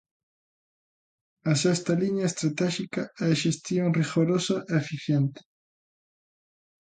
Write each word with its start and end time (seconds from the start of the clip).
A 1.51 1.53
sexta 1.63 1.93
liña 2.01 2.29
estratéxica 2.31 3.01
é 3.25 3.27
a 3.31 3.39
xestión 3.43 3.87
rigorosa 3.99 4.57
e 4.61 4.73
eficiente. 4.83 5.41